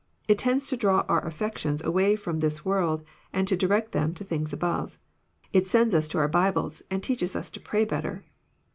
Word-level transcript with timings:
It 0.27 0.39
tends 0.39 0.65
to 0.65 0.75
draw 0.75 1.05
our 1.07 1.23
affections 1.27 1.83
away 1.83 2.15
from 2.15 2.39
this 2.39 2.65
world, 2.65 3.03
and 3.31 3.47
to 3.47 3.55
direct 3.55 3.91
them 3.91 4.15
to 4.15 4.23
things 4.23 4.51
above. 4.51 4.97
It 5.53 5.67
sends 5.67 5.93
us 5.93 6.07
to 6.07 6.17
our 6.17 6.27
Bibles, 6.27 6.81
and 6.89 7.03
teaches 7.03 7.35
us 7.35 7.51
to 7.51 7.59
pray 7.59 7.85
better. 7.85 8.23